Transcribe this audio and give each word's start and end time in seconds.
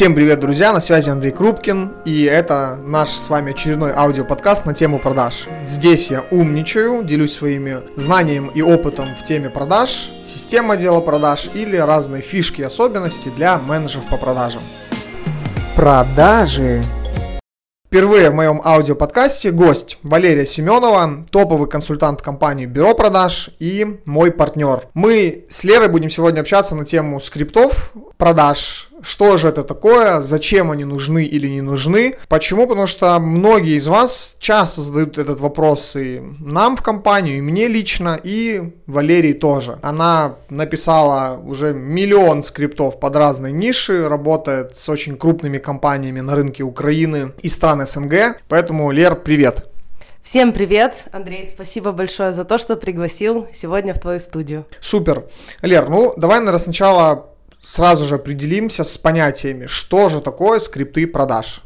Всем 0.00 0.14
привет, 0.14 0.40
друзья, 0.40 0.72
на 0.72 0.80
связи 0.80 1.10
Андрей 1.10 1.30
Крупкин, 1.30 1.92
и 2.06 2.22
это 2.22 2.78
наш 2.86 3.10
с 3.10 3.28
вами 3.28 3.50
очередной 3.50 3.92
аудиоподкаст 3.92 4.64
на 4.64 4.72
тему 4.72 4.98
продаж. 4.98 5.46
Здесь 5.62 6.10
я 6.10 6.24
умничаю, 6.30 7.04
делюсь 7.04 7.34
своими 7.34 7.82
знанием 7.96 8.48
и 8.48 8.62
опытом 8.62 9.14
в 9.14 9.22
теме 9.22 9.50
продаж, 9.50 10.10
система 10.24 10.72
отдела 10.72 11.02
продаж 11.02 11.50
или 11.52 11.76
разные 11.76 12.22
фишки 12.22 12.62
и 12.62 12.64
особенности 12.64 13.28
для 13.36 13.58
менеджеров 13.58 14.06
по 14.08 14.16
продажам. 14.16 14.62
Продажи 15.76 16.80
Впервые 17.90 18.30
в 18.30 18.34
моем 18.34 18.62
аудиоподкасте 18.64 19.50
гость 19.50 19.98
Валерия 20.04 20.46
Семенова, 20.46 21.24
топовый 21.28 21.68
консультант 21.68 22.22
компании 22.22 22.64
Бюро 22.64 22.94
продаж 22.94 23.50
и 23.58 23.98
мой 24.04 24.30
партнер. 24.30 24.84
Мы 24.94 25.44
с 25.50 25.64
Лерой 25.64 25.88
будем 25.88 26.08
сегодня 26.08 26.40
общаться 26.40 26.76
на 26.76 26.84
тему 26.84 27.18
скриптов 27.18 27.92
продаж, 28.16 28.89
что 29.02 29.36
же 29.36 29.48
это 29.48 29.62
такое, 29.62 30.20
зачем 30.20 30.70
они 30.70 30.84
нужны 30.84 31.24
или 31.24 31.48
не 31.48 31.60
нужны. 31.60 32.16
Почему? 32.28 32.66
Потому 32.66 32.86
что 32.86 33.18
многие 33.18 33.76
из 33.76 33.86
вас 33.86 34.36
часто 34.38 34.80
задают 34.80 35.18
этот 35.18 35.40
вопрос 35.40 35.96
и 35.96 36.22
нам 36.38 36.76
в 36.76 36.82
компанию, 36.82 37.38
и 37.38 37.40
мне 37.40 37.68
лично, 37.68 38.18
и 38.22 38.72
Валерии 38.86 39.32
тоже. 39.32 39.78
Она 39.82 40.36
написала 40.48 41.40
уже 41.42 41.72
миллион 41.72 42.42
скриптов 42.42 43.00
под 43.00 43.16
разные 43.16 43.52
ниши, 43.52 44.06
работает 44.06 44.76
с 44.76 44.88
очень 44.88 45.16
крупными 45.16 45.58
компаниями 45.58 46.20
на 46.20 46.34
рынке 46.34 46.62
Украины 46.62 47.32
и 47.42 47.48
стран 47.48 47.86
СНГ. 47.86 48.40
Поэтому, 48.48 48.90
Лер, 48.90 49.16
привет! 49.16 49.66
Всем 50.22 50.52
привет, 50.52 51.06
Андрей, 51.12 51.46
спасибо 51.46 51.92
большое 51.92 52.32
за 52.32 52.44
то, 52.44 52.58
что 52.58 52.76
пригласил 52.76 53.48
сегодня 53.54 53.94
в 53.94 53.98
твою 53.98 54.20
студию. 54.20 54.66
Супер. 54.80 55.24
Лер, 55.62 55.88
ну 55.88 56.12
давай, 56.16 56.38
наверное, 56.40 56.58
сначала 56.58 57.30
сразу 57.62 58.04
же 58.04 58.16
определимся 58.16 58.84
с 58.84 58.98
понятиями, 58.98 59.66
что 59.66 60.08
же 60.08 60.20
такое 60.20 60.58
скрипты 60.58 61.06
продаж. 61.06 61.62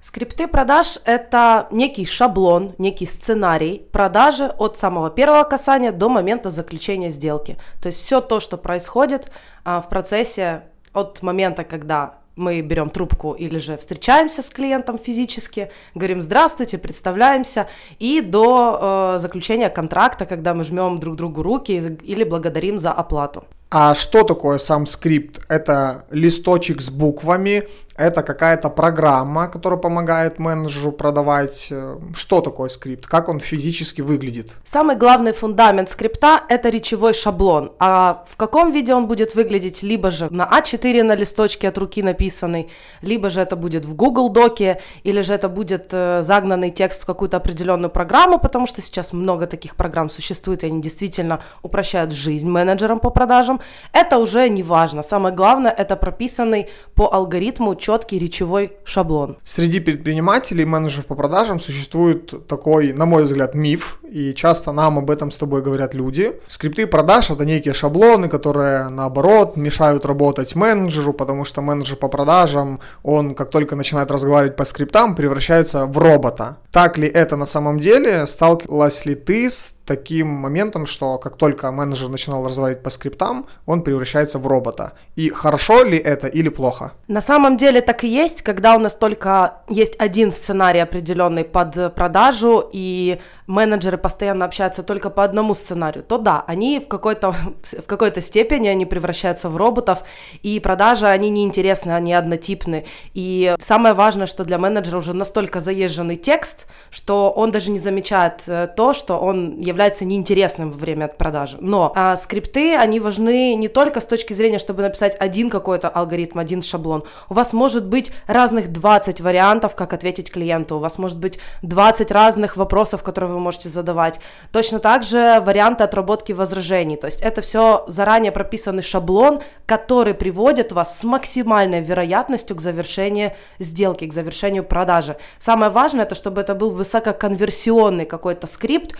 Скрипты 0.00 0.46
продаж– 0.46 0.98
это 1.04 1.66
некий 1.70 2.06
шаблон, 2.06 2.74
некий 2.78 3.06
сценарий 3.06 3.82
продажи 3.92 4.46
от 4.46 4.76
самого 4.76 5.10
первого 5.10 5.42
касания 5.42 5.90
до 5.90 6.08
момента 6.08 6.50
заключения 6.50 7.10
сделки. 7.10 7.56
То 7.82 7.88
есть 7.88 8.00
все 8.00 8.20
то, 8.20 8.38
что 8.38 8.56
происходит 8.56 9.32
а, 9.64 9.80
в 9.80 9.88
процессе 9.88 10.62
от 10.92 11.22
момента, 11.22 11.64
когда 11.64 12.14
мы 12.36 12.60
берем 12.60 12.88
трубку 12.88 13.32
или 13.32 13.58
же 13.58 13.76
встречаемся 13.76 14.42
с 14.42 14.50
клиентом 14.50 14.96
физически, 14.98 15.70
говорим 15.96 16.22
здравствуйте, 16.22 16.78
представляемся, 16.78 17.66
и 17.98 18.20
до 18.20 19.14
э, 19.16 19.18
заключения 19.18 19.68
контракта, 19.68 20.24
когда 20.24 20.54
мы 20.54 20.62
жмем 20.62 21.00
друг 21.00 21.16
другу 21.16 21.42
руки 21.42 21.98
или 22.04 22.22
благодарим 22.22 22.78
за 22.78 22.92
оплату. 22.92 23.44
А 23.70 23.94
что 23.94 24.22
такое 24.22 24.58
сам 24.58 24.86
скрипт? 24.86 25.40
Это 25.48 26.04
листочек 26.10 26.80
с 26.80 26.90
буквами, 26.90 27.68
это 27.98 28.22
какая-то 28.22 28.70
программа, 28.70 29.48
которая 29.48 29.78
помогает 29.78 30.38
менеджеру 30.38 30.92
продавать. 30.92 31.68
Э, 31.70 31.98
что 32.14 32.40
такое 32.40 32.68
скрипт? 32.68 33.06
Как 33.06 33.28
он 33.28 33.40
физически 33.40 34.02
выглядит? 34.02 34.52
Самый 34.64 34.96
главный 34.96 35.32
фундамент 35.32 35.90
скрипта– 35.90 36.42
это 36.48 36.68
речевой 36.68 37.12
шаблон. 37.12 37.72
А 37.80 38.24
в 38.28 38.36
каком 38.36 38.70
виде 38.70 38.94
он 38.94 39.08
будет 39.08 39.34
выглядеть? 39.34 39.82
Либо 39.82 40.10
же 40.12 40.28
на 40.30 40.48
А4 40.48 41.02
на 41.02 41.16
листочке 41.16 41.68
от 41.68 41.76
руки 41.76 42.02
написанный, 42.02 42.70
либо 43.02 43.30
же 43.30 43.40
это 43.40 43.56
будет 43.56 43.84
в 43.84 43.94
Google 43.94 44.28
Доке, 44.28 44.80
или 45.02 45.20
же 45.20 45.34
это 45.34 45.48
будет 45.48 45.88
э, 45.90 46.22
загнанный 46.22 46.70
текст 46.70 47.02
в 47.02 47.06
какую-то 47.06 47.38
определенную 47.38 47.90
программу, 47.90 48.38
потому 48.38 48.68
что 48.68 48.80
сейчас 48.80 49.12
много 49.12 49.46
таких 49.48 49.74
программ 49.74 50.08
существует, 50.08 50.62
и 50.62 50.66
они 50.66 50.80
действительно 50.80 51.40
упрощают 51.62 52.12
жизнь 52.12 52.48
менеджерам 52.48 53.00
по 53.00 53.10
продажам. 53.10 53.60
Это 53.92 54.18
уже 54.18 54.48
не 54.48 54.62
важно. 54.62 55.02
Самое 55.02 55.34
главное– 55.34 55.72
это 55.76 55.96
прописанный 55.96 56.68
по 56.94 57.12
алгоритму 57.12 57.74
четкий 57.88 58.18
речевой 58.18 58.72
шаблон. 58.84 59.38
Среди 59.44 59.80
предпринимателей, 59.80 60.66
менеджеров 60.66 61.06
по 61.06 61.14
продажам 61.14 61.58
существует 61.58 62.46
такой, 62.46 62.92
на 62.92 63.06
мой 63.06 63.22
взгляд, 63.22 63.54
миф, 63.54 63.98
и 64.02 64.34
часто 64.34 64.72
нам 64.72 64.98
об 64.98 65.10
этом 65.10 65.30
с 65.30 65.38
тобой 65.38 65.62
говорят 65.62 65.94
люди. 65.94 66.32
Скрипты 66.48 66.86
продаж– 66.86 67.30
это 67.30 67.46
некие 67.46 67.72
шаблоны, 67.72 68.28
которые, 68.28 68.90
наоборот, 68.90 69.56
мешают 69.56 70.04
работать 70.04 70.54
менеджеру, 70.54 71.14
потому 71.14 71.46
что 71.46 71.62
менеджер 71.62 71.96
по 71.96 72.08
продажам, 72.08 72.80
он, 73.02 73.32
как 73.32 73.48
только 73.48 73.74
начинает 73.74 74.10
разговаривать 74.10 74.56
по 74.56 74.66
скриптам, 74.66 75.14
превращается 75.14 75.86
в 75.86 75.96
робота. 75.96 76.58
Так 76.70 76.98
ли 76.98 77.08
это 77.08 77.36
на 77.36 77.46
самом 77.46 77.80
деле? 77.80 78.26
Сталкивалась 78.26 79.06
ли 79.06 79.14
ты 79.14 79.48
с 79.48 79.74
таким 79.88 80.28
моментом, 80.28 80.86
что 80.86 81.18
как 81.18 81.36
только 81.36 81.72
менеджер 81.72 82.08
начинал 82.08 82.44
разговаривать 82.44 82.82
по 82.82 82.90
скриптам, 82.90 83.46
он 83.66 83.82
превращается 83.82 84.38
в 84.38 84.46
робота? 84.46 84.92
И 85.16 85.30
хорошо 85.30 85.82
ли 85.82 85.96
это 85.96 86.26
или 86.28 86.50
плохо? 86.50 86.92
На 87.08 87.20
самом 87.20 87.56
деле 87.56 87.80
так 87.80 88.04
и 88.04 88.08
есть, 88.08 88.42
когда 88.42 88.76
у 88.76 88.78
нас 88.78 88.94
только 88.94 89.62
есть 89.68 89.96
один 89.98 90.30
сценарий 90.30 90.80
определенный 90.80 91.44
под 91.44 91.94
продажу, 91.94 92.68
и 92.70 93.18
менеджеры 93.46 93.96
постоянно 93.96 94.44
общаются 94.44 94.82
только 94.82 95.10
по 95.10 95.24
одному 95.24 95.54
сценарию, 95.54 96.04
то 96.04 96.18
да, 96.18 96.44
они 96.46 96.80
в 96.80 96.86
какой-то, 96.86 97.32
в 97.32 97.86
какой-то 97.86 98.20
степени 98.20 98.68
они 98.68 98.84
превращаются 98.84 99.48
в 99.48 99.56
роботов, 99.56 100.00
и 100.42 100.60
продажи, 100.60 101.06
они 101.06 101.30
неинтересны, 101.30 101.92
они 101.92 102.12
однотипны. 102.12 102.84
И 103.14 103.56
самое 103.58 103.94
важное, 103.94 104.26
что 104.26 104.44
для 104.44 104.58
менеджера 104.58 104.98
уже 104.98 105.14
настолько 105.14 105.60
заезженный 105.60 106.16
текст, 106.16 106.66
что 106.90 107.30
он 107.30 107.50
даже 107.50 107.70
не 107.70 107.78
замечает 107.78 108.44
э, 108.46 108.68
то, 108.76 108.92
что 108.92 109.18
он 109.18 109.58
является 109.60 109.77
неинтересным 110.04 110.70
во 110.70 110.78
время 110.78 111.08
продажи. 111.08 111.58
Но 111.60 111.92
а, 111.94 112.16
скрипты, 112.16 112.76
они 112.76 113.00
важны 113.00 113.54
не 113.54 113.68
только 113.68 114.00
с 114.00 114.04
точки 114.04 114.32
зрения, 114.32 114.58
чтобы 114.58 114.82
написать 114.82 115.16
один 115.18 115.50
какой-то 115.50 115.88
алгоритм, 115.88 116.38
один 116.38 116.62
шаблон. 116.62 117.04
У 117.28 117.34
вас 117.34 117.52
может 117.52 117.86
быть 117.86 118.12
разных 118.26 118.72
20 118.72 119.20
вариантов, 119.20 119.74
как 119.74 119.92
ответить 119.92 120.30
клиенту, 120.30 120.76
у 120.76 120.78
вас 120.78 120.98
может 120.98 121.18
быть 121.18 121.38
20 121.62 122.10
разных 122.10 122.56
вопросов, 122.56 123.02
которые 123.02 123.32
вы 123.32 123.40
можете 123.40 123.68
задавать. 123.68 124.20
Точно 124.52 124.78
так 124.78 125.02
же 125.02 125.40
варианты 125.40 125.84
отработки 125.84 126.32
возражений. 126.32 126.96
То 126.96 127.06
есть 127.06 127.22
это 127.22 127.40
все 127.40 127.84
заранее 127.88 128.32
прописанный 128.32 128.82
шаблон, 128.82 129.40
который 129.66 130.14
приводит 130.14 130.72
вас 130.72 130.98
с 130.98 131.04
максимальной 131.04 131.80
вероятностью 131.80 132.56
к 132.56 132.60
завершению 132.60 133.32
сделки, 133.58 134.06
к 134.06 134.12
завершению 134.12 134.64
продажи. 134.64 135.16
Самое 135.38 135.70
важное, 135.70 136.04
это 136.04 136.14
чтобы 136.14 136.40
это 136.40 136.54
был 136.54 136.70
высококонверсионный 136.70 138.06
какой-то 138.06 138.46
скрипт, 138.46 138.96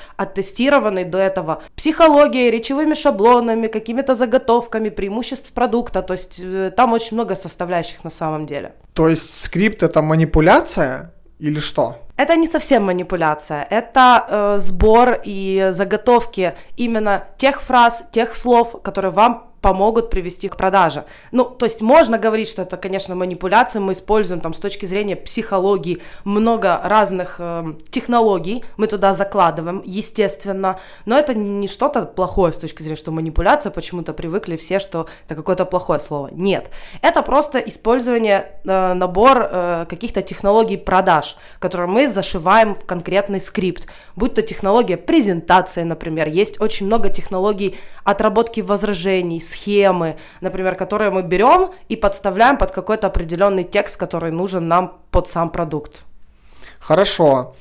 оттестированный 0.69 1.05
до 1.05 1.19
этого 1.19 1.63
психологией, 1.77 2.51
речевыми 2.51 2.95
шаблонами, 2.95 3.69
какими-то 3.69 4.15
заготовками, 4.15 4.91
преимуществ 4.91 5.53
продукта. 5.53 6.03
То 6.03 6.15
есть 6.15 6.41
э, 6.45 6.71
там 6.77 6.93
очень 6.93 7.17
много 7.17 7.35
составляющих 7.35 8.05
на 8.05 8.11
самом 8.11 8.47
деле. 8.47 8.73
То 8.95 9.09
есть 9.09 9.43
скрипт 9.43 9.83
это 9.83 10.03
манипуляция 10.03 11.13
или 11.41 11.61
что? 11.61 11.95
Это 12.17 12.37
не 12.37 12.49
совсем 12.49 12.85
манипуляция, 12.85 13.67
это 13.71 14.27
э, 14.29 14.59
сбор 14.59 15.21
и 15.27 15.69
заготовки 15.71 16.55
именно 16.77 17.23
тех 17.37 17.61
фраз, 17.61 18.05
тех 18.11 18.35
слов, 18.35 18.83
которые 18.83 19.13
вам 19.13 19.48
помогут 19.61 20.11
привести 20.11 20.49
к 20.49 20.57
продаже. 20.57 21.05
Ну, 21.33 21.45
то 21.45 21.67
есть 21.67 21.83
можно 21.83 22.19
говорить, 22.19 22.49
что 22.49 22.63
это, 22.63 22.77
конечно, 22.77 23.15
манипуляция, 23.15 23.81
мы 23.81 23.93
используем 23.93 24.41
там 24.41 24.55
с 24.55 24.59
точки 24.59 24.87
зрения 24.87 25.17
психологии 25.17 26.03
много 26.25 26.81
разных 26.83 27.37
э, 27.39 27.75
технологий, 27.91 28.65
мы 28.77 28.87
туда 28.87 29.15
закладываем, 29.15 29.83
естественно, 29.85 30.79
но 31.07 31.19
это 31.19 31.35
не 31.35 31.69
что-то 31.69 32.03
плохое 32.03 32.53
с 32.53 32.59
точки 32.59 32.83
зрения, 32.83 32.97
что 32.97 33.11
манипуляция, 33.11 33.71
почему-то 33.71 34.13
привыкли 34.13 34.57
все, 34.57 34.79
что 34.79 35.09
это 35.27 35.35
какое-то 35.35 35.65
плохое 35.65 36.01
слово. 36.01 36.29
Нет, 36.33 36.71
это 37.03 37.23
просто 37.23 37.59
использование, 37.59 38.61
э, 38.65 38.93
набор 38.95 39.49
э, 39.51 39.87
каких-то 39.89 40.23
технологий 40.23 40.77
продаж, 40.77 41.37
которые 41.59 41.89
мы 41.89 42.09
зашиваем 42.09 42.75
в 42.75 42.87
конкретный 42.87 43.41
скрипт, 43.41 43.89
будь 44.17 44.35
то 44.35 44.43
технология 44.43 44.97
презентации, 44.97 45.83
например, 45.83 46.29
есть 46.29 46.61
очень 46.61 46.87
много 46.87 47.09
технологий 47.11 47.77
отработки 48.05 48.61
возражений, 48.61 49.41
схемы, 49.49 50.17
например, 50.41 50.75
которые 50.75 51.11
мы 51.11 51.23
берем 51.23 51.71
и 51.89 51.97
подставляем 51.97 52.57
под 52.57 52.71
какой-то 52.71 53.07
определенный 53.07 53.65
текст, 53.65 53.97
который 53.97 54.31
нужен 54.31 54.69
нам 54.69 54.99
под 55.11 55.29
сам 55.29 55.51
продукт. 55.51 56.05
Хорошо. 56.79 57.55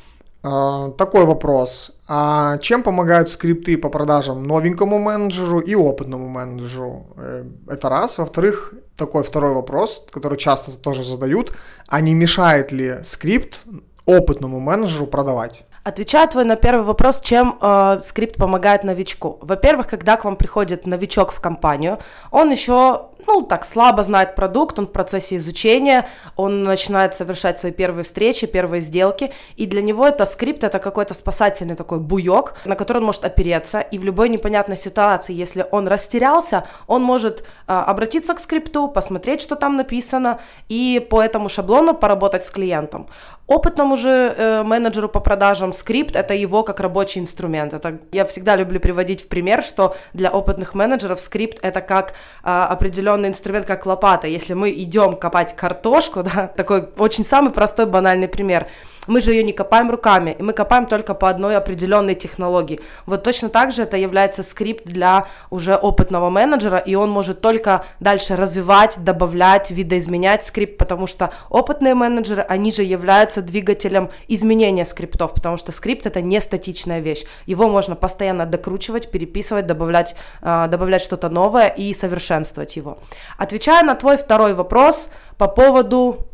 А, 0.44 0.92
такой 0.92 1.26
вопрос. 1.26 1.92
А 2.08 2.58
чем 2.60 2.84
помогают 2.84 3.30
скрипты 3.30 3.78
по 3.78 3.90
продажам 3.90 4.44
новенькому 4.44 5.00
менеджеру 5.00 5.60
и 5.60 5.76
опытному 5.76 6.28
менеджеру? 6.28 7.08
Э, 7.18 7.44
это 7.68 7.90
раз. 7.90 8.18
Во-вторых, 8.18 8.74
такой 8.96 9.24
второй 9.24 9.54
вопрос, 9.54 10.06
который 10.12 10.38
часто 10.38 10.80
тоже 10.80 11.04
задают. 11.04 11.54
А 11.88 12.02
не 12.02 12.14
мешает 12.14 12.72
ли 12.72 13.00
скрипт 13.04 13.60
опытному 14.06 14.60
менеджеру 14.60 15.08
продавать? 15.08 15.66
Отвечаю 15.88 16.28
твой 16.28 16.44
на 16.44 16.58
первый 16.58 16.84
вопрос, 16.84 17.22
чем 17.22 17.58
э, 17.62 18.00
скрипт 18.02 18.36
помогает 18.36 18.84
новичку. 18.84 19.38
Во-первых, 19.40 19.88
когда 19.88 20.18
к 20.18 20.26
вам 20.26 20.36
приходит 20.36 20.86
новичок 20.86 21.32
в 21.32 21.40
компанию, 21.40 22.00
он 22.30 22.52
еще 22.52 23.08
ну, 23.28 23.42
так, 23.42 23.66
слабо 23.66 24.04
знает 24.04 24.36
продукт, 24.36 24.80
он 24.80 24.86
в 24.86 24.92
процессе 24.92 25.36
изучения, 25.36 26.08
он 26.36 26.64
начинает 26.64 27.16
совершать 27.16 27.58
свои 27.58 27.72
первые 27.72 28.04
встречи, 28.04 28.48
первые 28.48 28.82
сделки, 28.82 29.32
и 29.56 29.66
для 29.66 29.82
него 29.82 30.08
это 30.08 30.26
скрипт, 30.26 30.64
это 30.64 30.80
какой-то 30.80 31.14
спасательный 31.14 31.76
такой 31.76 32.00
буек, 32.00 32.54
на 32.66 32.76
который 32.76 33.00
он 33.00 33.06
может 33.06 33.26
опереться, 33.26 33.80
и 33.80 33.98
в 33.98 34.04
любой 34.04 34.30
непонятной 34.30 34.78
ситуации, 34.78 35.34
если 35.34 35.66
он 35.72 35.88
растерялся, 35.88 36.66
он 36.88 37.04
может 37.04 37.44
а, 37.68 37.84
обратиться 37.84 38.34
к 38.34 38.40
скрипту, 38.40 38.88
посмотреть, 38.88 39.42
что 39.42 39.56
там 39.56 39.76
написано, 39.76 40.40
и 40.70 41.06
по 41.10 41.22
этому 41.22 41.50
шаблону 41.50 41.94
поработать 41.94 42.44
с 42.44 42.50
клиентом. 42.50 43.08
Опытному 43.48 43.96
же 43.96 44.10
э, 44.10 44.64
менеджеру 44.64 45.08
по 45.08 45.22
продажам 45.22 45.72
скрипт 45.72 46.18
это 46.18 46.34
его 46.34 46.64
как 46.64 46.82
рабочий 46.82 47.22
инструмент. 47.22 47.74
Это 47.74 48.00
я 48.12 48.26
всегда 48.26 48.58
люблю 48.58 48.82
приводить 48.82 49.24
в 49.24 49.30
пример, 49.30 49.64
что 49.64 49.96
для 50.14 50.30
опытных 50.30 50.76
менеджеров 50.76 51.22
скрипт 51.22 51.58
это 51.62 51.80
как 51.80 52.12
э, 52.12 52.14
определенный 52.44 53.30
инструмент, 53.30 53.66
как 53.66 53.86
лопата. 53.86 54.28
Если 54.28 54.54
мы 54.54 54.72
идем 54.72 55.16
копать 55.16 55.56
картошку, 55.56 56.24
да, 56.36 56.48
такой 56.48 56.90
очень 56.98 57.24
самый 57.24 57.54
простой 57.54 57.86
банальный 57.86 58.28
пример 58.28 58.68
мы 59.08 59.22
же 59.22 59.32
ее 59.32 59.44
не 59.44 59.54
копаем 59.54 59.90
руками, 59.90 60.36
и 60.38 60.44
мы 60.44 60.54
копаем 60.54 60.86
только 60.86 61.14
по 61.14 61.30
одной 61.30 61.58
определенной 61.58 62.16
технологии. 62.16 62.80
Вот 63.06 63.24
точно 63.24 63.50
так 63.50 63.72
же 63.72 63.84
это 63.84 63.98
является 63.98 64.44
скрипт 64.44 64.86
для 64.86 65.28
уже 65.50 65.76
опытного 65.76 66.30
менеджера, 66.30 66.78
и 66.78 66.96
он 66.96 67.10
может 67.10 67.42
только 67.42 67.86
дальше 68.00 68.36
развивать, 68.36 68.98
добавлять, 69.04 69.72
видоизменять 69.72 70.46
скрипт, 70.46 70.78
потому 70.78 71.08
что 71.08 71.32
опытные 71.50 71.96
менеджеры, 71.96 72.44
они 72.48 72.72
же 72.72 72.84
являются 72.84 73.42
двигателем 73.42 74.10
изменения 74.28 74.86
скриптов, 74.86 75.34
потому 75.34 75.58
что 75.58 75.72
скрипт 75.72 76.06
это 76.06 76.22
не 76.22 76.40
статичная 76.42 77.00
вещь. 77.00 77.26
Его 77.46 77.68
можно 77.68 77.96
постоянно 77.96 78.46
докручивать, 78.46 79.12
переписывать, 79.12 79.66
добавлять, 79.66 80.16
э, 80.42 80.68
добавлять 80.70 81.02
что-то 81.02 81.30
новое 81.30 81.68
и 81.68 81.94
совершенствовать 81.94 82.76
его. 82.76 82.98
Отвечая 83.38 83.84
на 83.84 83.96
твой 83.96 84.18
второй 84.18 84.54
вопрос 84.54 85.10
по 85.38 85.48
поводу 85.48 86.27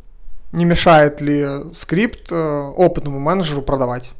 не 0.53 0.65
мешает 0.65 1.19
ли 1.19 1.45
скрипт 1.73 2.31
э, 2.31 2.35
опытному 2.35 3.19
менеджеру 3.19 3.61
продавать? 3.61 4.11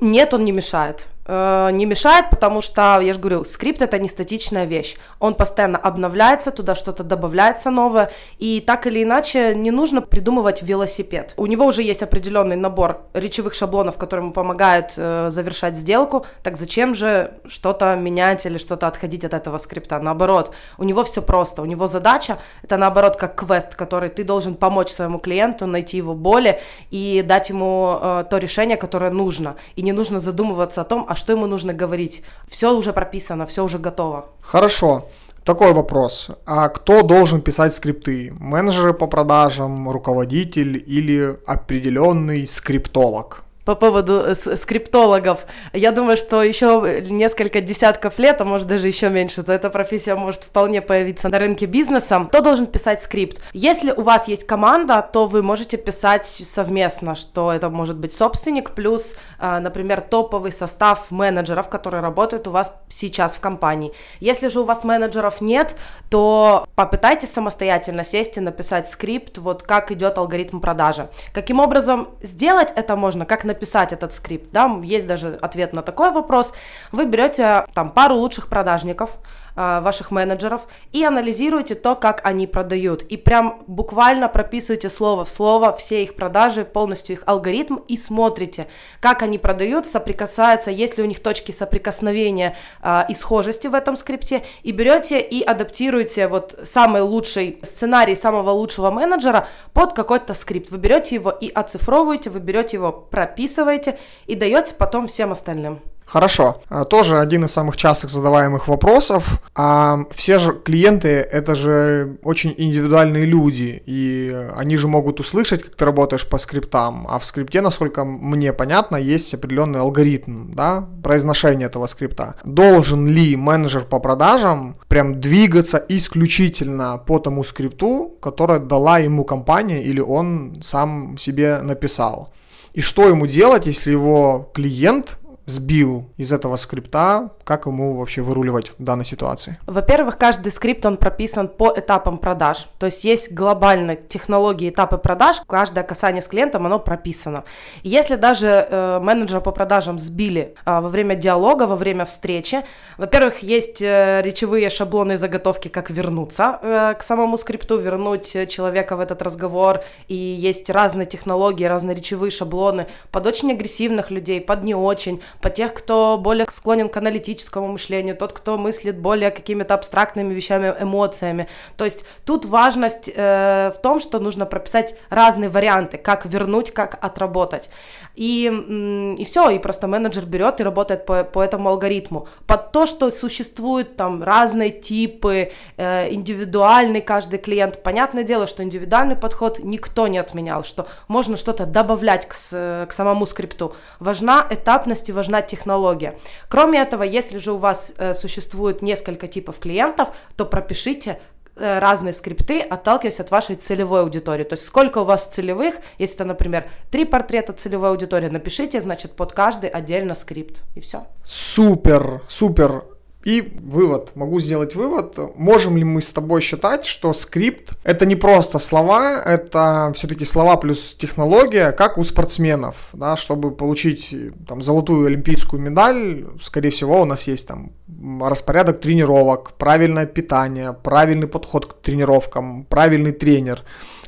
Нет, 0.00 0.34
он 0.34 0.44
не 0.44 0.52
мешает. 0.52 1.06
Э, 1.26 1.70
не 1.72 1.86
мешает, 1.86 2.30
потому 2.30 2.60
что, 2.60 3.00
я 3.00 3.12
же 3.12 3.18
говорю, 3.18 3.44
скрипт 3.44 3.82
это 3.82 3.98
не 3.98 4.08
статичная 4.08 4.64
вещь. 4.64 4.96
Он 5.18 5.34
постоянно 5.34 5.78
обновляется, 5.78 6.50
туда 6.50 6.74
что-то 6.74 7.02
добавляется 7.02 7.70
новое, 7.70 8.10
и 8.38 8.60
так 8.60 8.86
или 8.86 9.02
иначе 9.02 9.54
не 9.54 9.70
нужно 9.70 10.02
придумывать 10.02 10.62
велосипед. 10.62 11.34
У 11.36 11.46
него 11.46 11.66
уже 11.66 11.82
есть 11.82 12.02
определенный 12.02 12.56
набор 12.56 13.02
речевых 13.12 13.54
шаблонов, 13.54 13.96
которые 13.96 14.24
ему 14.24 14.32
помогают 14.32 14.94
э, 14.96 15.28
завершать 15.30 15.76
сделку, 15.76 16.24
так 16.42 16.56
зачем 16.56 16.94
же 16.94 17.34
что-то 17.46 17.96
менять 17.96 18.46
или 18.46 18.58
что-то 18.58 18.86
отходить 18.86 19.24
от 19.24 19.34
этого 19.34 19.58
скрипта? 19.58 19.98
Наоборот, 19.98 20.54
у 20.78 20.84
него 20.84 21.02
все 21.04 21.22
просто, 21.22 21.62
у 21.62 21.64
него 21.64 21.86
задача 21.86 22.38
это 22.62 22.76
наоборот 22.76 23.16
как 23.16 23.34
квест, 23.34 23.74
который 23.74 24.10
ты 24.10 24.22
должен 24.22 24.54
помочь 24.54 24.90
своему 24.90 25.18
клиенту 25.18 25.66
найти 25.66 25.96
его 25.96 26.14
боли 26.14 26.60
и 26.90 27.24
дать 27.26 27.48
ему 27.48 27.98
э, 28.00 28.24
то 28.30 28.38
решение, 28.38 28.76
которое 28.76 29.10
нужно, 29.10 29.56
и 29.74 29.82
не 29.82 29.92
нужно 29.92 30.20
задумываться 30.20 30.82
о 30.82 30.84
том, 30.84 31.04
а 31.08 31.15
что 31.16 31.32
ему 31.32 31.46
нужно 31.46 31.72
говорить. 31.72 32.22
Все 32.48 32.74
уже 32.74 32.92
прописано, 32.92 33.46
все 33.46 33.64
уже 33.64 33.78
готово. 33.78 34.26
Хорошо. 34.40 35.08
Такой 35.44 35.72
вопрос. 35.72 36.30
А 36.44 36.68
кто 36.68 37.02
должен 37.02 37.40
писать 37.40 37.72
скрипты? 37.72 38.34
Менеджеры 38.40 38.92
по 38.92 39.06
продажам, 39.06 39.88
руководитель 39.88 40.76
или 40.76 41.38
определенный 41.46 42.48
скриптолог? 42.48 43.45
По 43.66 43.74
поводу 43.74 44.20
э, 44.20 44.34
скриптологов. 44.34 45.44
Я 45.72 45.90
думаю, 45.90 46.16
что 46.16 46.42
еще 46.42 47.02
несколько 47.10 47.60
десятков 47.60 48.18
лет, 48.18 48.40
а 48.40 48.44
может 48.44 48.68
даже 48.68 48.86
еще 48.86 49.10
меньше, 49.10 49.42
то 49.42 49.52
эта 49.52 49.70
профессия 49.70 50.14
может 50.14 50.44
вполне 50.44 50.80
появиться 50.80 51.28
на 51.28 51.38
рынке 51.38 51.66
бизнеса. 51.66 52.26
Кто 52.28 52.40
должен 52.40 52.66
писать 52.66 53.02
скрипт? 53.02 53.42
Если 53.52 53.90
у 53.90 54.02
вас 54.02 54.28
есть 54.28 54.46
команда, 54.46 55.02
то 55.12 55.26
вы 55.26 55.42
можете 55.42 55.76
писать 55.78 56.26
совместно, 56.26 57.16
что 57.16 57.52
это 57.52 57.68
может 57.68 57.96
быть 57.96 58.14
собственник 58.14 58.70
плюс, 58.70 59.16
э, 59.40 59.58
например, 59.58 60.00
топовый 60.00 60.52
состав 60.52 61.10
менеджеров, 61.10 61.68
которые 61.68 62.02
работают 62.02 62.46
у 62.46 62.52
вас 62.52 62.72
сейчас 62.88 63.34
в 63.34 63.40
компании. 63.40 63.92
Если 64.20 64.46
же 64.46 64.60
у 64.60 64.64
вас 64.64 64.84
менеджеров 64.84 65.40
нет, 65.40 65.74
то 66.08 66.68
попытайтесь 66.76 67.32
самостоятельно 67.32 68.04
сесть 68.04 68.36
и 68.36 68.40
написать 68.40 68.88
скрипт, 68.88 69.38
вот 69.38 69.64
как 69.64 69.90
идет 69.90 70.18
алгоритм 70.18 70.60
продажи. 70.60 71.08
Каким 71.34 71.58
образом 71.58 72.10
сделать 72.22 72.72
это 72.76 72.94
можно? 72.94 73.26
Как 73.26 73.42
написать 73.42 73.55
написать 73.56 73.92
этот 73.92 74.12
скрипт, 74.12 74.50
да, 74.52 74.80
есть 74.84 75.06
даже 75.06 75.38
ответ 75.40 75.72
на 75.72 75.82
такой 75.82 76.10
вопрос, 76.10 76.52
вы 76.92 77.06
берете 77.06 77.64
там 77.74 77.90
пару 77.90 78.16
лучших 78.16 78.48
продажников, 78.48 79.10
ваших 79.56 80.10
менеджеров 80.10 80.68
и 80.92 81.02
анализируете 81.04 81.74
то, 81.74 81.96
как 81.96 82.20
они 82.24 82.46
продают. 82.46 83.02
И 83.02 83.16
прям 83.16 83.62
буквально 83.66 84.28
прописываете 84.28 84.90
слово 84.90 85.24
в 85.24 85.30
слово 85.30 85.72
все 85.74 86.02
их 86.02 86.14
продажи, 86.14 86.64
полностью 86.64 87.16
их 87.16 87.22
алгоритм 87.26 87.76
и 87.88 87.96
смотрите, 87.96 88.66
как 89.00 89.22
они 89.22 89.38
продают, 89.38 89.86
соприкасаются, 89.86 90.70
есть 90.70 90.98
ли 90.98 91.02
у 91.02 91.06
них 91.06 91.20
точки 91.20 91.52
соприкосновения 91.52 92.56
а, 92.82 93.06
и 93.08 93.14
схожести 93.14 93.66
в 93.66 93.74
этом 93.74 93.96
скрипте, 93.96 94.44
и 94.62 94.72
берете 94.72 95.20
и 95.20 95.42
адаптируете 95.42 96.28
вот 96.28 96.58
самый 96.64 97.02
лучший 97.02 97.58
сценарий 97.62 98.14
самого 98.14 98.50
лучшего 98.50 98.90
менеджера 98.90 99.48
под 99.72 99.94
какой-то 99.94 100.34
скрипт. 100.34 100.70
Вы 100.70 100.78
берете 100.78 101.14
его 101.14 101.30
и 101.30 101.48
оцифровываете, 101.48 102.30
вы 102.30 102.40
берете 102.40 102.76
его, 102.76 102.92
прописываете 102.92 103.98
и 104.26 104.34
даете 104.34 104.74
потом 104.74 105.06
всем 105.06 105.32
остальным. 105.32 105.80
Хорошо. 106.06 106.62
А, 106.68 106.84
тоже 106.84 107.18
один 107.18 107.44
из 107.44 107.50
самых 107.50 107.76
частых 107.76 108.10
задаваемых 108.10 108.68
вопросов. 108.68 109.40
А 109.54 110.04
все 110.14 110.38
же 110.38 110.52
клиенты 110.52 111.08
это 111.08 111.54
же 111.54 112.18
очень 112.22 112.54
индивидуальные 112.56 113.24
люди, 113.24 113.82
и 113.86 114.48
они 114.56 114.76
же 114.76 114.86
могут 114.86 115.20
услышать, 115.20 115.64
как 115.64 115.74
ты 115.74 115.84
работаешь 115.84 116.28
по 116.28 116.38
скриптам. 116.38 117.06
А 117.10 117.18
в 117.18 117.24
скрипте, 117.24 117.60
насколько 117.60 118.04
мне 118.04 118.52
понятно, 118.52 118.96
есть 118.96 119.34
определенный 119.34 119.80
алгоритм, 119.80 120.52
да, 120.54 120.88
произношения 121.02 121.66
этого 121.66 121.86
скрипта. 121.86 122.36
Должен 122.44 123.08
ли 123.08 123.36
менеджер 123.36 123.84
по 123.84 123.98
продажам 123.98 124.76
прям 124.88 125.20
двигаться 125.20 125.84
исключительно 125.88 126.98
по 126.98 127.18
тому 127.18 127.42
скрипту, 127.42 128.16
который 128.20 128.60
дала 128.60 128.98
ему 128.98 129.24
компания 129.24 129.82
или 129.82 130.00
он 130.00 130.58
сам 130.62 131.16
себе 131.18 131.58
написал? 131.62 132.30
И 132.76 132.82
что 132.82 133.08
ему 133.08 133.26
делать, 133.26 133.66
если 133.66 133.90
его 133.90 134.50
клиент 134.54 135.18
сбил 135.46 136.10
из 136.16 136.32
этого 136.32 136.56
скрипта, 136.56 137.30
как 137.44 137.66
ему 137.66 137.94
вообще 137.94 138.20
выруливать 138.20 138.72
в 138.78 138.82
данной 138.82 139.04
ситуации? 139.04 139.58
Во-первых, 139.66 140.18
каждый 140.18 140.50
скрипт, 140.50 140.84
он 140.84 140.96
прописан 140.96 141.48
по 141.48 141.72
этапам 141.74 142.18
продаж, 142.18 142.66
то 142.78 142.86
есть 142.86 143.04
есть 143.04 143.32
глобальные 143.32 143.96
технологии, 143.96 144.68
этапы 144.68 144.98
продаж, 144.98 145.40
каждое 145.46 145.84
касание 145.84 146.20
с 146.20 146.28
клиентом, 146.28 146.66
оно 146.66 146.78
прописано. 146.78 147.44
Если 147.84 148.16
даже 148.16 148.66
э, 148.68 148.98
менеджера 149.00 149.40
по 149.40 149.52
продажам 149.52 149.98
сбили 149.98 150.54
э, 150.64 150.80
во 150.80 150.88
время 150.88 151.14
диалога, 151.14 151.66
во 151.66 151.76
время 151.76 152.04
встречи, 152.04 152.64
во-первых, 152.98 153.42
есть 153.42 153.80
э, 153.80 154.22
речевые 154.24 154.68
шаблоны 154.68 155.12
и 155.12 155.16
заготовки, 155.16 155.68
как 155.68 155.90
вернуться 155.90 156.58
э, 156.60 156.94
к 156.98 157.02
самому 157.04 157.36
скрипту, 157.36 157.78
вернуть 157.78 158.32
человека 158.48 158.96
в 158.96 159.00
этот 159.00 159.22
разговор, 159.22 159.82
и 160.08 160.14
есть 160.14 160.68
разные 160.70 161.06
технологии, 161.06 161.64
разные 161.64 161.94
речевые 161.96 162.32
шаблоны 162.32 162.88
под 163.12 163.26
очень 163.26 163.52
агрессивных 163.52 164.10
людей, 164.10 164.40
под 164.40 164.64
не 164.64 164.74
очень, 164.74 165.20
по 165.40 165.50
тех, 165.50 165.74
кто 165.74 166.18
более 166.18 166.46
склонен 166.50 166.88
к 166.88 166.96
аналитическому 166.96 167.68
мышлению, 167.68 168.16
тот, 168.16 168.32
кто 168.32 168.58
мыслит 168.58 168.98
более 168.98 169.30
какими-то 169.30 169.74
абстрактными 169.74 170.34
вещами, 170.34 170.74
эмоциями. 170.80 171.48
То 171.76 171.84
есть 171.84 172.04
тут 172.24 172.44
важность 172.44 173.10
э, 173.14 173.72
в 173.74 173.80
том, 173.82 174.00
что 174.00 174.18
нужно 174.18 174.46
прописать 174.46 174.96
разные 175.10 175.48
варианты, 175.48 175.98
как 175.98 176.26
вернуть, 176.26 176.70
как 176.72 176.98
отработать. 177.04 177.70
И, 178.14 179.14
и 179.18 179.24
все, 179.24 179.50
и 179.50 179.58
просто 179.58 179.86
менеджер 179.86 180.24
берет 180.24 180.60
и 180.60 180.64
работает 180.64 181.04
по, 181.06 181.24
по 181.24 181.42
этому 181.42 181.68
алгоритму. 181.68 182.28
Под 182.46 182.72
то, 182.72 182.86
что 182.86 183.10
существуют 183.10 183.96
там 183.96 184.22
разные 184.22 184.70
типы, 184.70 185.52
э, 185.76 186.12
индивидуальный 186.12 187.00
каждый 187.00 187.38
клиент, 187.38 187.82
понятное 187.82 188.24
дело, 188.24 188.46
что 188.46 188.62
индивидуальный 188.62 189.16
подход 189.16 189.58
никто 189.58 190.06
не 190.08 190.18
отменял, 190.18 190.64
что 190.64 190.86
можно 191.08 191.36
что-то 191.36 191.66
добавлять 191.66 192.26
к, 192.26 192.32
к 192.32 192.92
самому 192.92 193.26
скрипту. 193.26 193.74
Важна 194.00 194.46
этапность 194.48 195.08
и 195.08 195.12
важна 195.12 195.25
важна 195.26 195.42
технология. 195.42 196.18
Кроме 196.48 196.80
этого, 196.80 197.02
если 197.02 197.38
же 197.38 197.52
у 197.52 197.56
вас 197.56 197.94
э, 197.98 198.14
существует 198.14 198.82
несколько 198.82 199.26
типов 199.26 199.58
клиентов, 199.58 200.08
то 200.36 200.44
пропишите 200.44 201.18
э, 201.56 201.78
разные 201.80 202.12
скрипты, 202.12 202.60
отталкиваясь 202.60 203.20
от 203.20 203.30
вашей 203.30 203.56
целевой 203.56 204.00
аудитории. 204.02 204.44
То 204.44 204.54
есть 204.54 204.64
сколько 204.64 204.98
у 204.98 205.04
вас 205.04 205.26
целевых, 205.26 205.74
если 205.98 206.16
это, 206.16 206.24
например, 206.24 206.66
три 206.90 207.04
портрета 207.04 207.52
целевой 207.52 207.90
аудитории, 207.90 208.28
напишите, 208.28 208.80
значит, 208.80 209.16
под 209.16 209.32
каждый 209.32 209.68
отдельно 209.68 210.14
скрипт, 210.14 210.62
и 210.76 210.80
все. 210.80 211.06
Супер, 211.24 212.22
супер. 212.28 212.84
И 213.26 213.42
вывод, 213.60 214.12
могу 214.14 214.38
сделать 214.38 214.76
вывод, 214.76 215.18
можем 215.36 215.76
ли 215.76 215.82
мы 215.82 216.00
с 216.00 216.12
тобой 216.12 216.40
считать, 216.40 216.86
что 216.86 217.12
скрипт 217.12 217.72
это 217.82 218.06
не 218.06 218.14
просто 218.14 218.60
слова, 218.60 219.20
это 219.20 219.92
все-таки 219.96 220.24
слова 220.24 220.56
плюс 220.56 220.94
технология, 220.94 221.72
как 221.72 221.98
у 221.98 222.04
спортсменов, 222.04 222.88
да, 222.92 223.16
чтобы 223.16 223.50
получить 223.50 224.14
там 224.46 224.62
золотую 224.62 225.08
олимпийскую 225.08 225.60
медаль, 225.60 226.24
скорее 226.40 226.70
всего, 226.70 227.02
у 227.02 227.04
нас 227.04 227.26
есть 227.26 227.48
там 227.48 227.72
распорядок 228.20 228.80
тренировок, 228.80 229.52
правильное 229.58 230.06
питание, 230.06 230.72
правильный 230.72 231.26
подход 231.26 231.66
к 231.66 231.74
тренировкам, 231.82 232.64
правильный 232.64 233.12
тренер. 233.12 233.62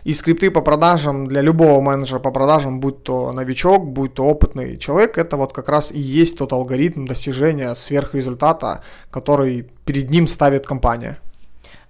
И 0.05 0.15
скрипты 0.15 0.51
по 0.51 0.61
продажам 0.63 1.27
для 1.27 1.43
любого 1.43 1.81
менеджера 1.81 2.19
по 2.19 2.31
продажам, 2.31 2.81
будь 2.81 3.03
то 3.03 3.33
новичок, 3.33 3.87
будь 3.87 4.15
то 4.15 4.25
опытный 4.25 4.79
человек, 4.79 5.19
это 5.19 5.37
вот 5.37 5.53
как 5.53 5.69
раз 5.69 5.93
и 5.93 5.99
есть 5.99 6.39
тот 6.39 6.53
алгоритм 6.53 7.07
достижения 7.07 7.75
сверхрезультата, 7.75 8.83
который 9.11 9.67
перед 9.85 10.11
ним 10.11 10.27
ставит 10.27 10.67
компания. 10.67 11.19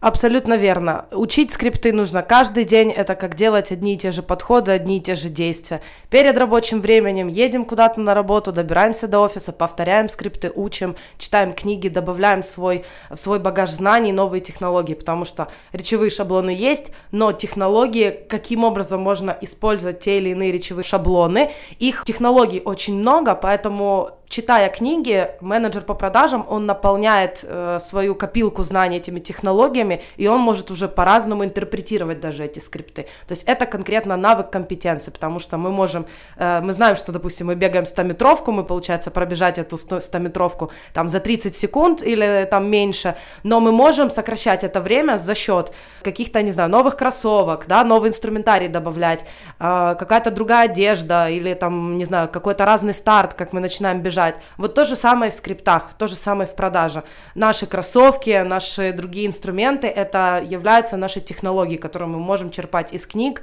Абсолютно 0.00 0.56
верно. 0.56 1.06
Учить 1.10 1.52
скрипты 1.52 1.92
нужно 1.92 2.22
каждый 2.22 2.62
день. 2.62 2.92
Это 2.92 3.16
как 3.16 3.34
делать 3.34 3.72
одни 3.72 3.94
и 3.94 3.96
те 3.96 4.12
же 4.12 4.22
подходы, 4.22 4.70
одни 4.70 4.98
и 4.98 5.00
те 5.00 5.16
же 5.16 5.28
действия. 5.28 5.80
Перед 6.08 6.38
рабочим 6.38 6.80
временем 6.80 7.26
едем 7.26 7.64
куда-то 7.64 8.00
на 8.00 8.14
работу, 8.14 8.52
добираемся 8.52 9.08
до 9.08 9.18
офиса, 9.18 9.52
повторяем 9.52 10.08
скрипты, 10.08 10.52
учим, 10.54 10.94
читаем 11.18 11.52
книги, 11.52 11.88
добавляем 11.88 12.44
свой, 12.44 12.84
в 13.10 13.16
свой 13.16 13.40
багаж 13.40 13.70
знаний 13.70 14.12
новые 14.12 14.40
технологии, 14.40 14.94
потому 14.94 15.24
что 15.24 15.48
речевые 15.72 16.10
шаблоны 16.10 16.50
есть, 16.50 16.92
но 17.10 17.32
технологии, 17.32 18.20
каким 18.28 18.62
образом 18.62 19.00
можно 19.00 19.36
использовать 19.40 19.98
те 19.98 20.18
или 20.18 20.28
иные 20.30 20.52
речевые 20.52 20.84
шаблоны, 20.84 21.50
их 21.80 22.04
технологий 22.04 22.62
очень 22.64 23.00
много, 23.00 23.34
поэтому 23.34 24.17
читая 24.28 24.68
книги, 24.68 25.28
менеджер 25.40 25.82
по 25.82 25.94
продажам, 25.94 26.44
он 26.48 26.66
наполняет 26.66 27.44
э, 27.44 27.78
свою 27.80 28.14
копилку 28.14 28.62
знаний 28.62 28.98
этими 28.98 29.20
технологиями, 29.20 30.02
и 30.16 30.28
он 30.28 30.40
может 30.40 30.70
уже 30.70 30.88
по-разному 30.88 31.44
интерпретировать 31.44 32.20
даже 32.20 32.44
эти 32.44 32.58
скрипты. 32.58 33.02
То 33.26 33.32
есть 33.32 33.44
это 33.44 33.66
конкретно 33.66 34.16
навык 34.16 34.50
компетенции, 34.50 35.10
потому 35.10 35.38
что 35.38 35.56
мы 35.56 35.70
можем, 35.70 36.06
э, 36.36 36.60
мы 36.60 36.72
знаем, 36.72 36.96
что, 36.96 37.12
допустим, 37.12 37.46
мы 37.46 37.54
бегаем 37.54 37.84
100-метровку, 37.84 38.52
мы, 38.52 38.64
получается, 38.64 39.10
пробежать 39.10 39.58
эту 39.58 39.76
100-метровку 39.76 40.70
там 40.92 41.08
за 41.08 41.20
30 41.20 41.56
секунд 41.56 42.02
или 42.02 42.46
там 42.50 42.70
меньше, 42.70 43.14
но 43.42 43.60
мы 43.60 43.72
можем 43.72 44.10
сокращать 44.10 44.64
это 44.64 44.80
время 44.80 45.16
за 45.18 45.34
счет 45.34 45.72
каких-то, 46.02 46.42
не 46.42 46.50
знаю, 46.50 46.70
новых 46.70 46.96
кроссовок, 46.96 47.66
да, 47.66 47.84
новый 47.84 48.08
инструментарий 48.08 48.68
добавлять, 48.68 49.24
э, 49.58 49.96
какая-то 49.98 50.30
другая 50.30 50.68
одежда 50.68 51.30
или 51.30 51.54
там, 51.54 51.96
не 51.96 52.04
знаю, 52.04 52.28
какой-то 52.28 52.64
разный 52.64 52.94
старт, 52.94 53.34
как 53.34 53.52
мы 53.52 53.60
начинаем 53.60 54.02
бежать, 54.02 54.17
бежать. 54.18 54.36
Вот 54.56 54.74
то 54.74 54.84
же 54.84 54.96
самое 54.96 55.30
в 55.30 55.34
скриптах, 55.34 55.94
то 55.98 56.06
же 56.06 56.16
самое 56.16 56.46
в 56.46 56.54
продаже. 56.54 57.02
Наши 57.34 57.66
кроссовки, 57.66 58.42
наши 58.44 58.92
другие 58.92 59.26
инструменты, 59.26 59.86
это 59.86 60.42
являются 60.50 60.96
нашей 60.96 61.22
технологией, 61.22 61.78
которую 61.78 62.08
мы 62.08 62.18
можем 62.18 62.50
черпать 62.50 62.92
из 62.92 63.06
книг, 63.06 63.42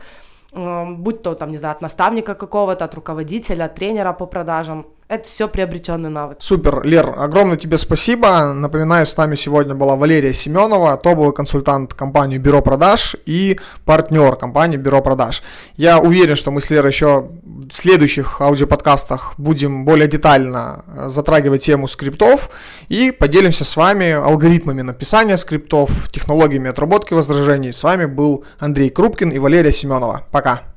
эм, 0.54 0.98
будь 0.98 1.22
то, 1.24 1.36
там, 1.36 1.52
не 1.52 1.58
знаю, 1.58 1.76
от 1.76 1.82
наставника 1.82 2.34
какого-то, 2.34 2.86
от 2.86 2.96
руководителя, 2.96 3.66
от 3.66 3.76
тренера 3.76 4.14
по 4.14 4.26
продажам. 4.26 4.86
Это 5.08 5.30
все 5.30 5.48
приобретенный 5.48 6.10
навык. 6.10 6.38
Супер, 6.40 6.84
Лер, 6.84 7.14
огромное 7.16 7.58
тебе 7.58 7.78
спасибо. 7.78 8.54
Напоминаю, 8.54 9.06
с 9.06 9.16
нами 9.16 9.36
сегодня 9.36 9.76
была 9.76 9.96
Валерия 9.96 10.34
Семенова, 10.34 10.98
топовый 10.98 11.32
консультант 11.32 11.94
компании 11.94 12.40
Бюро 12.40 12.64
продаж 12.64 13.16
и 13.28 13.60
партнер 13.86 14.36
компании 14.36 14.78
Бюро 14.78 15.04
продаж. 15.04 15.44
Я 15.78 16.00
уверен, 16.00 16.36
что 16.36 16.50
мы 16.50 16.60
с 16.60 16.72
Лерой 16.72 16.90
еще 16.90 17.30
в 17.44 17.72
следующих 17.72 18.42
аудиоподкастах 18.42 19.36
будем 19.38 19.86
более 19.86 20.08
детально 20.08 20.84
затрагивать 21.06 21.64
тему 21.64 21.88
скриптов 21.88 22.50
и 22.90 23.12
поделимся 23.12 23.64
с 23.64 23.78
вами 23.78 24.10
алгоритмами 24.12 24.82
написания 24.82 25.38
скриптов, 25.38 26.10
технологиями 26.10 26.72
отработки 26.72 27.14
возражений. 27.14 27.72
С 27.72 27.84
вами 27.84 28.06
был 28.06 28.44
Андрей 28.58 28.90
Крупкин 28.90 29.30
и 29.30 29.38
Валерия 29.38 29.72
Семенова. 29.72 30.24
Пока. 30.32 30.75